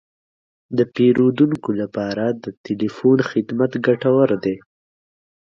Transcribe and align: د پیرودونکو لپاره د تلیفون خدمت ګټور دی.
د 0.77 0.79
پیرودونکو 0.95 1.69
لپاره 1.81 2.25
د 2.43 2.45
تلیفون 2.65 3.17
خدمت 3.29 3.71
ګټور 3.85 4.29
دی. 4.43 4.55